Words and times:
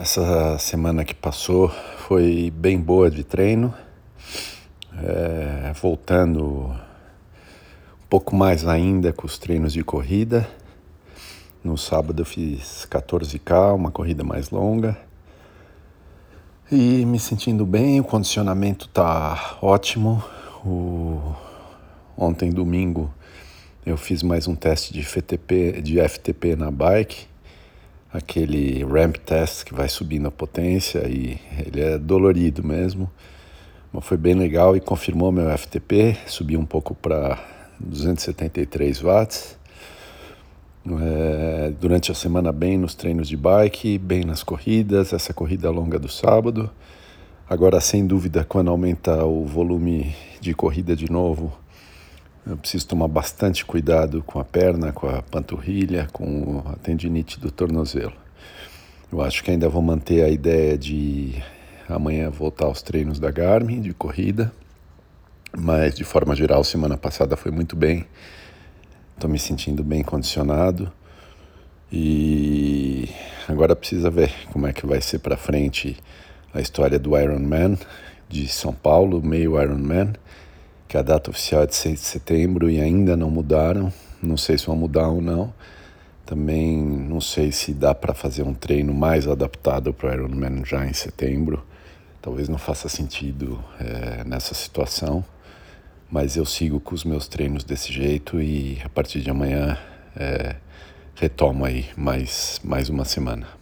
Essa 0.00 0.56
semana 0.56 1.04
que 1.04 1.14
passou 1.14 1.68
foi 2.08 2.50
bem 2.56 2.80
boa 2.80 3.10
de 3.10 3.22
treino, 3.22 3.74
é, 4.96 5.74
voltando 5.74 6.70
um 8.02 8.06
pouco 8.08 8.34
mais 8.34 8.66
ainda 8.66 9.12
com 9.12 9.26
os 9.26 9.36
treinos 9.36 9.74
de 9.74 9.84
corrida. 9.84 10.48
No 11.62 11.76
sábado 11.76 12.22
eu 12.22 12.24
fiz 12.24 12.88
14K, 12.90 13.74
uma 13.74 13.90
corrida 13.90 14.24
mais 14.24 14.48
longa. 14.48 14.96
E 16.72 17.04
me 17.04 17.20
sentindo 17.20 17.66
bem, 17.66 18.00
o 18.00 18.04
condicionamento 18.04 18.88
tá 18.88 19.58
ótimo. 19.60 20.24
O... 20.64 21.20
Ontem, 22.16 22.50
domingo, 22.50 23.12
eu 23.84 23.98
fiz 23.98 24.22
mais 24.22 24.48
um 24.48 24.54
teste 24.54 24.94
de 24.94 25.02
FTP, 25.02 25.82
de 25.82 26.00
FTP 26.08 26.56
na 26.56 26.70
bike 26.70 27.28
aquele 28.12 28.84
ramp 28.84 29.16
test 29.16 29.64
que 29.64 29.74
vai 29.74 29.88
subindo 29.88 30.28
a 30.28 30.30
potência 30.30 31.06
e 31.08 31.38
ele 31.64 31.80
é 31.80 31.98
dolorido 31.98 32.62
mesmo. 32.62 33.10
Mas 33.92 34.04
foi 34.04 34.16
bem 34.16 34.34
legal 34.34 34.76
e 34.76 34.80
confirmou 34.80 35.32
meu 35.32 35.56
FTP, 35.56 36.16
subi 36.26 36.56
um 36.56 36.64
pouco 36.64 36.94
para 36.94 37.38
273 37.78 39.00
watts. 39.00 39.58
É, 40.86 41.72
durante 41.78 42.10
a 42.10 42.14
semana 42.14 42.52
bem 42.52 42.78
nos 42.78 42.94
treinos 42.94 43.28
de 43.28 43.36
bike, 43.36 43.98
bem 43.98 44.24
nas 44.24 44.42
corridas, 44.42 45.12
essa 45.12 45.34
corrida 45.34 45.70
longa 45.70 45.98
do 45.98 46.08
sábado. 46.08 46.70
Agora, 47.48 47.80
sem 47.80 48.06
dúvida, 48.06 48.44
quando 48.44 48.70
aumenta 48.70 49.24
o 49.24 49.44
volume 49.44 50.14
de 50.40 50.54
corrida 50.54 50.94
de 50.94 51.10
novo, 51.10 51.52
eu 52.46 52.56
preciso 52.56 52.86
tomar 52.86 53.08
bastante 53.08 53.64
cuidado 53.64 54.22
com 54.22 54.40
a 54.40 54.44
perna, 54.44 54.92
com 54.92 55.06
a 55.08 55.22
panturrilha, 55.22 56.08
com 56.12 56.62
a 56.66 56.76
tendinite 56.76 57.38
do 57.38 57.50
tornozelo. 57.50 58.14
Eu 59.12 59.20
acho 59.20 59.44
que 59.44 59.50
ainda 59.50 59.68
vou 59.68 59.82
manter 59.82 60.24
a 60.24 60.28
ideia 60.28 60.78
de 60.78 61.42
amanhã 61.88 62.30
voltar 62.30 62.66
aos 62.66 62.80
treinos 62.80 63.18
da 63.18 63.30
Garmin 63.30 63.80
de 63.80 63.92
corrida, 63.92 64.52
mas 65.56 65.94
de 65.94 66.04
forma 66.04 66.34
geral, 66.34 66.64
semana 66.64 66.96
passada 66.96 67.36
foi 67.36 67.50
muito 67.50 67.76
bem. 67.76 68.06
Estou 69.14 69.28
me 69.28 69.38
sentindo 69.38 69.82
bem 69.82 70.02
condicionado 70.02 70.90
e 71.92 73.08
agora 73.48 73.76
precisa 73.76 74.08
ver 74.08 74.32
como 74.52 74.66
é 74.66 74.72
que 74.72 74.86
vai 74.86 75.00
ser 75.00 75.18
para 75.18 75.36
frente 75.36 75.96
a 76.54 76.60
história 76.60 76.98
do 76.98 77.18
Ironman 77.18 77.76
de 78.28 78.48
São 78.48 78.72
Paulo, 78.72 79.20
meio 79.22 79.60
Ironman 79.60 80.12
que 80.90 80.98
a 80.98 81.02
data 81.02 81.30
oficial 81.30 81.62
é 81.62 81.66
de 81.66 81.76
6 81.76 82.00
de 82.00 82.04
setembro 82.04 82.68
e 82.68 82.80
ainda 82.80 83.16
não 83.16 83.30
mudaram. 83.30 83.92
Não 84.20 84.36
sei 84.36 84.58
se 84.58 84.66
vão 84.66 84.74
mudar 84.74 85.06
ou 85.06 85.22
não. 85.22 85.54
Também 86.26 86.82
não 86.82 87.20
sei 87.20 87.52
se 87.52 87.72
dá 87.72 87.94
para 87.94 88.12
fazer 88.12 88.42
um 88.42 88.52
treino 88.52 88.92
mais 88.92 89.28
adaptado 89.28 89.94
para 89.94 90.10
o 90.10 90.12
Ironman 90.12 90.64
já 90.64 90.84
em 90.84 90.92
setembro. 90.92 91.64
Talvez 92.20 92.48
não 92.48 92.58
faça 92.58 92.88
sentido 92.88 93.62
é, 93.78 94.24
nessa 94.24 94.52
situação, 94.52 95.24
mas 96.10 96.36
eu 96.36 96.44
sigo 96.44 96.80
com 96.80 96.92
os 96.92 97.04
meus 97.04 97.28
treinos 97.28 97.62
desse 97.62 97.92
jeito 97.92 98.42
e 98.42 98.82
a 98.84 98.88
partir 98.88 99.20
de 99.20 99.30
amanhã 99.30 99.78
é, 100.16 100.56
retomo 101.14 101.66
aí 101.66 101.86
mais, 101.96 102.60
mais 102.64 102.88
uma 102.88 103.04
semana. 103.04 103.59